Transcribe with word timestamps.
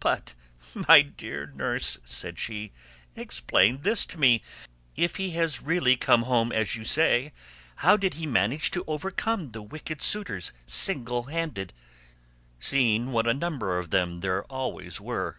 "But 0.00 0.34
my 0.88 1.02
dear 1.02 1.52
nurse," 1.54 1.98
said 2.06 2.38
she, 2.38 2.72
"explain 3.14 3.82
this 3.82 4.06
to 4.06 4.18
me; 4.18 4.40
if 4.96 5.16
he 5.16 5.32
has 5.32 5.60
really 5.60 5.94
come 5.94 6.22
home 6.22 6.50
as 6.52 6.74
you 6.74 6.84
say, 6.84 7.34
how 7.76 7.98
did 7.98 8.14
he 8.14 8.24
manage 8.26 8.70
to 8.70 8.84
overcome 8.86 9.50
the 9.50 9.60
wicked 9.60 10.00
suitors 10.00 10.54
single 10.64 11.24
handed, 11.24 11.74
seeing 12.58 13.12
what 13.12 13.28
a 13.28 13.34
number 13.34 13.78
of 13.78 13.90
them 13.90 14.20
there 14.20 14.44
always 14.44 15.02
were?" 15.02 15.38